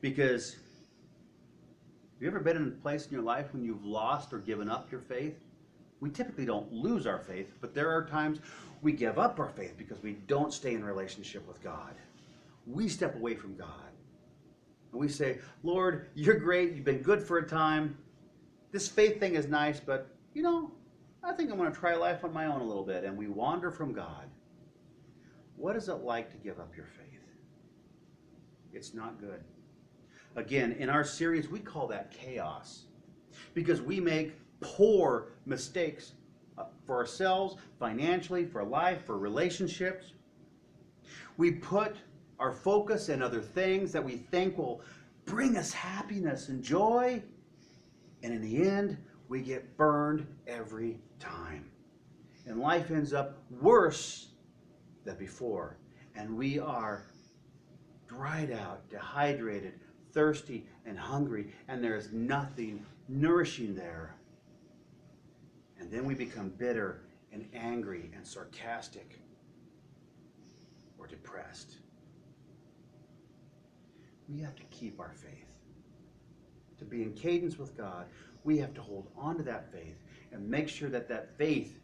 [0.00, 4.38] Because have you ever been in a place in your life when you've lost or
[4.38, 5.38] given up your faith?
[6.00, 8.40] We typically don't lose our faith, but there are times
[8.82, 11.94] we give up our faith because we don't stay in relationship with God.
[12.66, 13.68] We step away from God.
[14.92, 16.72] And we say, Lord, you're great.
[16.74, 17.96] You've been good for a time.
[18.72, 20.70] This faith thing is nice, but you know,
[21.22, 23.04] I think I'm going to try life on my own a little bit.
[23.04, 24.26] And we wander from God.
[25.56, 27.08] What is it like to give up your faith?
[28.72, 29.42] It's not good.
[30.36, 32.84] Again, in our series, we call that chaos
[33.54, 36.12] because we make poor mistakes
[36.56, 40.12] uh, for ourselves, financially, for life, for relationships.
[41.36, 41.96] We put
[42.38, 44.80] our focus in other things that we think will
[45.24, 47.22] bring us happiness and joy.
[48.22, 48.96] And in the end,
[49.28, 51.70] we get burned every time.
[52.46, 54.28] And life ends up worse
[55.04, 55.76] than before.
[56.16, 57.04] And we are
[58.08, 59.74] dried out, dehydrated,
[60.12, 64.14] thirsty, and hungry, and there is nothing nourishing there.
[65.78, 69.18] And then we become bitter and angry and sarcastic
[70.98, 71.77] or depressed.
[74.28, 75.54] We have to keep our faith.
[76.78, 78.06] To be in cadence with God,
[78.44, 79.96] we have to hold on to that faith
[80.32, 81.80] and make sure that that faith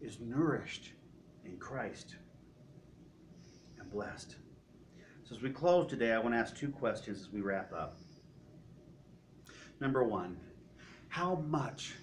[0.00, 0.92] is nourished
[1.44, 2.16] in Christ
[3.80, 4.36] and blessed.
[5.24, 7.98] So as we close today, I want to ask two questions as we wrap up.
[9.80, 10.36] Number one,
[11.08, 11.94] how much,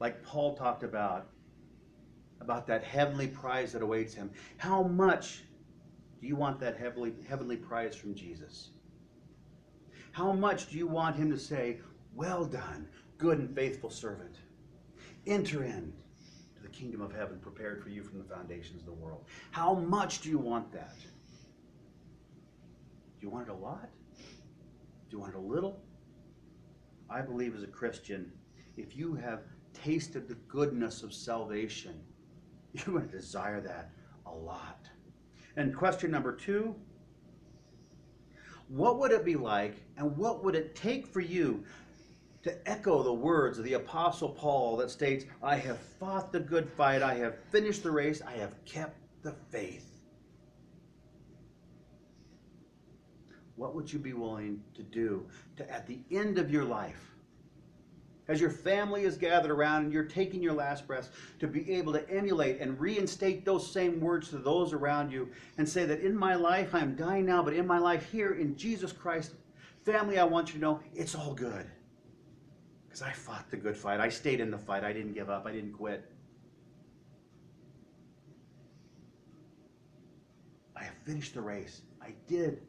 [0.00, 1.28] like Paul talked about,
[2.40, 5.42] about that heavenly prize that awaits him, how much
[6.24, 8.70] do you want that heavenly, heavenly prize from Jesus?
[10.12, 11.80] How much do you want him to say,
[12.14, 14.36] Well done, good and faithful servant?
[15.26, 15.92] Enter in
[16.56, 19.26] to the kingdom of heaven prepared for you from the foundations of the world.
[19.50, 20.96] How much do you want that?
[23.20, 23.90] Do you want it a lot?
[24.16, 25.78] Do you want it a little?
[27.10, 28.32] I believe as a Christian,
[28.78, 29.42] if you have
[29.74, 32.00] tasted the goodness of salvation,
[32.72, 33.90] you're going to desire that
[34.24, 34.88] a lot.
[35.56, 36.74] And question number two
[38.68, 41.64] What would it be like, and what would it take for you
[42.42, 46.68] to echo the words of the Apostle Paul that states, I have fought the good
[46.68, 49.90] fight, I have finished the race, I have kept the faith?
[53.56, 55.24] What would you be willing to do
[55.56, 57.13] to, at the end of your life,
[58.28, 61.92] as your family is gathered around and you're taking your last breath, to be able
[61.92, 66.16] to emulate and reinstate those same words to those around you and say that in
[66.16, 69.32] my life, I am dying now, but in my life here in Jesus Christ,
[69.84, 71.66] family, I want you to know it's all good.
[72.86, 74.00] Because I fought the good fight.
[74.00, 74.84] I stayed in the fight.
[74.84, 75.46] I didn't give up.
[75.46, 76.10] I didn't quit.
[80.76, 81.82] I have finished the race.
[82.00, 82.62] I did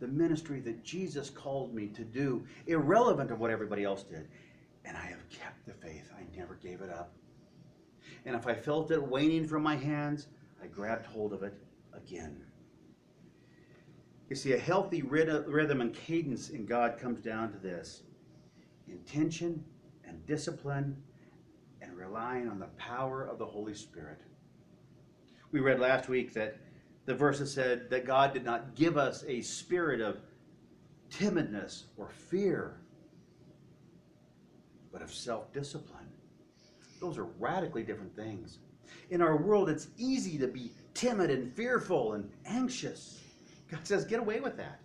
[0.00, 4.28] the ministry that Jesus called me to do, irrelevant of what everybody else did.
[4.86, 6.10] And I have kept the faith.
[6.16, 7.12] I never gave it up.
[8.24, 10.28] And if I felt it waning from my hands,
[10.62, 11.54] I grabbed hold of it
[11.92, 12.40] again.
[14.28, 18.02] You see, a healthy rhythm and cadence in God comes down to this
[18.88, 19.64] intention
[20.04, 20.96] and discipline
[21.80, 24.20] and relying on the power of the Holy Spirit.
[25.52, 26.56] We read last week that
[27.04, 30.18] the verses said that God did not give us a spirit of
[31.08, 32.80] timidness or fear,
[34.96, 36.08] but of self discipline.
[37.02, 38.60] Those are radically different things.
[39.10, 43.20] In our world, it's easy to be timid and fearful and anxious.
[43.70, 44.80] God says, get away with that.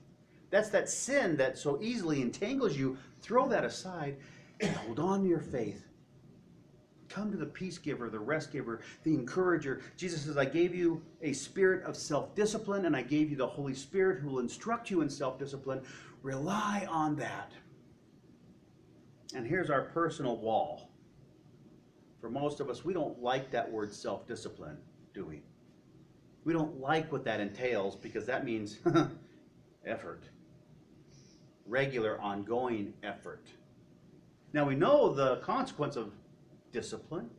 [0.50, 2.98] That's that sin that so easily entangles you.
[3.22, 4.18] Throw that aside
[4.60, 5.86] and hold on to your faith.
[7.08, 9.80] Come to the peace giver, the rest giver, the encourager.
[9.96, 13.48] Jesus says, I gave you a spirit of self discipline, and I gave you the
[13.48, 15.82] Holy Spirit who will instruct you in self discipline.
[16.22, 17.54] Rely on that.
[19.34, 20.90] And here's our personal wall.
[22.20, 24.78] For most of us, we don't like that word self discipline,
[25.14, 25.42] do we?
[26.44, 28.80] We don't like what that entails because that means
[29.86, 30.24] effort,
[31.66, 33.48] regular, ongoing effort.
[34.54, 36.12] Now we know the consequence of
[36.72, 37.30] discipline,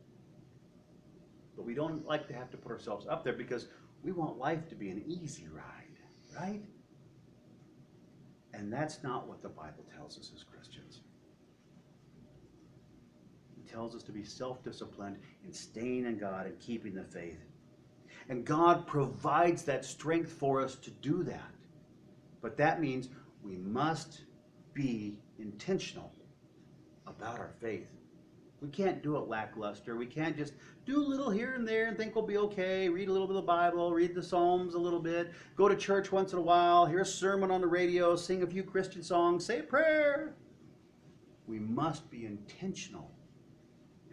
[1.55, 3.67] but we don't like to have to put ourselves up there because
[4.03, 6.61] we want life to be an easy ride, right?
[8.53, 10.43] And that's not what the Bible tells us as
[13.71, 17.39] Tells us to be self disciplined in staying in God and keeping the faith.
[18.29, 21.51] And God provides that strength for us to do that.
[22.41, 23.09] But that means
[23.43, 24.21] we must
[24.73, 26.11] be intentional
[27.07, 27.87] about our faith.
[28.61, 29.97] We can't do it lackluster.
[29.97, 30.53] We can't just
[30.85, 32.87] do a little here and there and think we'll be okay.
[32.87, 35.75] Read a little bit of the Bible, read the Psalms a little bit, go to
[35.75, 39.03] church once in a while, hear a sermon on the radio, sing a few Christian
[39.03, 40.35] songs, say a prayer.
[41.45, 43.11] We must be intentional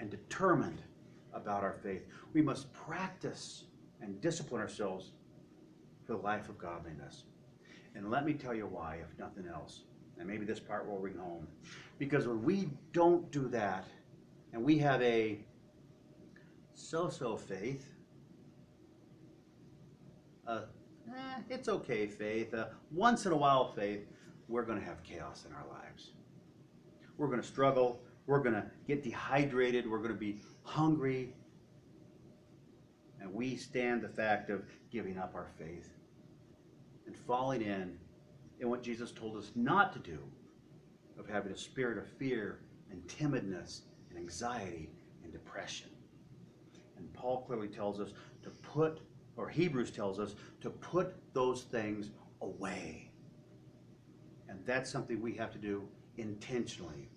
[0.00, 0.82] and determined
[1.32, 2.06] about our faith.
[2.32, 3.64] We must practice
[4.00, 5.12] and discipline ourselves
[6.04, 7.24] for the life of godliness.
[7.94, 9.82] And let me tell you why, if nothing else.
[10.18, 11.46] And maybe this part will ring home.
[11.98, 13.84] Because when we don't do that,
[14.52, 15.38] and we have a
[16.74, 17.94] so so faith,
[20.46, 20.62] uh,
[21.08, 24.06] eh, it's okay faith, uh, once in a while faith,
[24.48, 26.10] we're going to have chaos in our lives.
[27.18, 28.00] We're going to struggle.
[28.30, 29.90] We're going to get dehydrated.
[29.90, 31.34] We're going to be hungry.
[33.20, 34.62] And we stand the fact of
[34.92, 35.90] giving up our faith
[37.08, 37.98] and falling in
[38.60, 40.20] in what Jesus told us not to do,
[41.18, 42.60] of having a spirit of fear
[42.92, 44.90] and timidness and anxiety
[45.24, 45.90] and depression.
[46.98, 48.12] And Paul clearly tells us
[48.44, 49.00] to put,
[49.36, 52.12] or Hebrews tells us, to put those things
[52.42, 53.10] away.
[54.48, 55.82] And that's something we have to do
[56.16, 57.08] intentionally.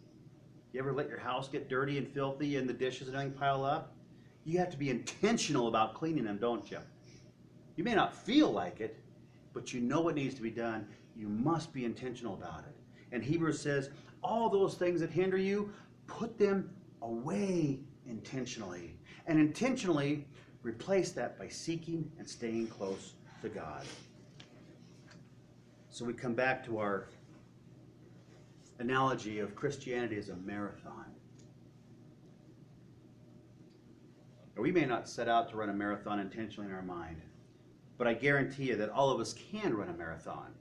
[0.74, 3.64] You ever let your house get dirty and filthy and the dishes and everything pile
[3.64, 3.94] up?
[4.44, 6.80] You have to be intentional about cleaning them, don't you?
[7.76, 8.98] You may not feel like it,
[9.54, 10.88] but you know what needs to be done.
[11.16, 12.76] You must be intentional about it.
[13.12, 13.92] And Hebrews says,
[14.24, 15.72] all those things that hinder you,
[16.08, 16.72] put them
[17.04, 18.98] away intentionally.
[19.28, 20.26] And intentionally
[20.64, 23.14] replace that by seeking and staying close
[23.44, 23.84] to God.
[25.92, 27.10] So we come back to our
[28.84, 31.06] analogy of Christianity as a marathon.
[34.56, 37.22] we may not set out to run a marathon intentionally in our mind,
[37.98, 40.54] but I guarantee you that all of us can run a marathon.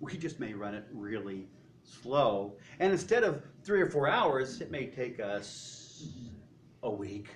[0.00, 1.46] We just may run it really
[1.84, 2.54] slow.
[2.80, 6.08] And instead of three or four hours, it may take us
[6.82, 7.28] a week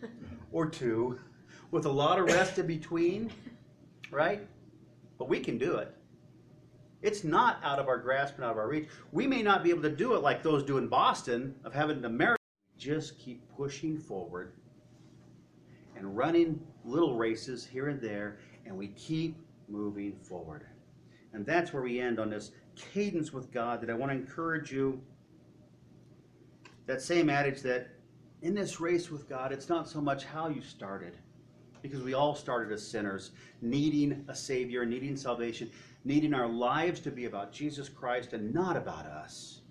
[0.52, 1.18] or two
[1.70, 3.32] with a lot of rest in between,
[4.10, 4.46] right?
[5.18, 5.94] But we can do it.
[7.02, 8.88] It's not out of our grasp and out of our reach.
[9.12, 12.00] We may not be able to do it like those do in Boston of having
[12.00, 12.36] the marathon.
[12.78, 14.52] Just keep pushing forward
[15.96, 19.38] and running little races here and there, and we keep
[19.68, 20.66] moving forward.
[21.32, 24.70] And that's where we end on this cadence with God that I want to encourage
[24.70, 25.00] you.
[26.86, 27.88] That same adage that
[28.42, 31.16] in this race with God, it's not so much how you started,
[31.82, 33.30] because we all started as sinners,
[33.62, 35.70] needing a Savior, needing salvation,
[36.06, 39.62] needing our lives to be about Jesus Christ and not about us.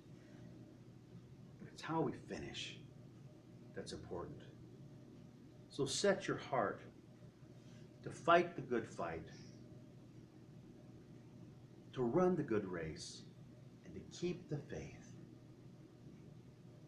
[1.58, 2.76] But it's how we finish
[3.74, 4.42] that's important.
[5.70, 6.82] So set your heart
[8.02, 9.26] to fight the good fight,
[11.94, 13.22] to run the good race,
[13.86, 15.14] and to keep the faith.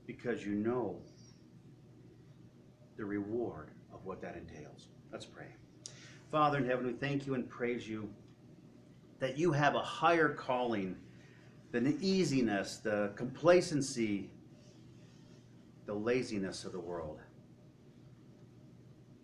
[0.07, 1.01] Because you know
[2.99, 4.89] the reward of what that entails.
[5.11, 5.47] Let's pray.
[6.31, 8.11] Father in heaven, we thank you and praise you
[9.21, 10.97] that you have a higher calling
[11.73, 14.31] than the easiness, the complacency,
[15.87, 17.21] the laziness of the world.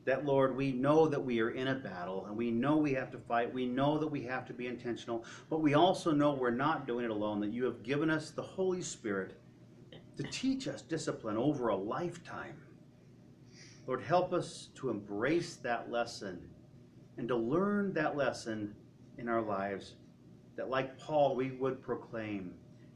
[0.04, 3.10] That, Lord, we know that we are in a battle and we know we have
[3.12, 3.52] to fight.
[3.54, 7.06] We know that we have to be intentional, but we also know we're not doing
[7.06, 9.38] it alone, that you have given us the Holy Spirit
[10.18, 12.56] to teach us discipline over a lifetime.
[13.86, 16.38] Lord, help us to embrace that lesson
[17.16, 18.74] and to learn that lesson
[19.18, 19.94] in our lives.
[20.56, 22.54] That, like Paul, we would proclaim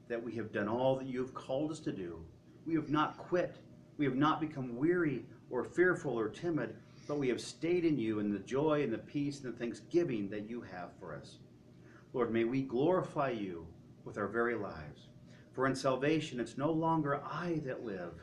[0.09, 2.21] that we have done all that you have called us to do.
[2.67, 3.57] We have not quit.
[3.97, 8.21] We have not become weary or fearful or timid, but we have stayed in you
[8.21, 11.39] in the joy and the peace and the thanksgiving that you have for us.
[12.13, 13.67] Lord, may we glorify you
[14.05, 15.09] with our very lives.
[15.53, 18.15] For in salvation, it's no longer I that live,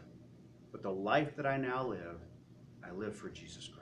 [0.71, 2.19] but the life that I now live,
[2.83, 3.74] I live for Jesus Christ.